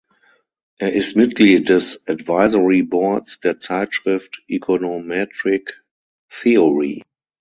Er 0.79 0.93
ist 0.93 1.15
Mitglied 1.15 1.69
des 1.69 2.01
Advisory 2.07 2.81
Boards 2.81 3.39
der 3.39 3.59
Zeitschrift 3.59 4.41
Econometric 4.47 5.79
Theory. 6.31 7.03